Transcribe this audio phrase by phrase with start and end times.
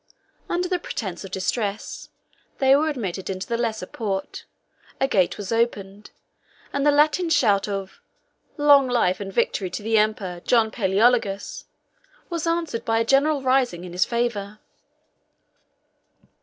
[0.49, 2.09] Under the pretence of distress,
[2.57, 4.45] they were admitted into the lesser port;
[4.99, 6.09] a gate was opened,
[6.73, 8.01] and the Latin shout of,
[8.57, 11.65] "Long life and victory to the emperor, John Palæologus!"
[12.31, 14.57] was answered by a general rising in his favor.